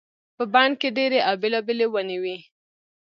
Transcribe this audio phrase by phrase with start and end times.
[0.37, 2.37] په بڼ کې ډېرې او بېلابېلې ونې وي.